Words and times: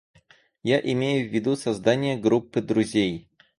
Я 0.63 0.79
имею 0.79 1.29
в 1.29 1.31
виду 1.31 1.55
создание 1.55 2.17
группы 2.17 2.63
друзей. 2.63 3.29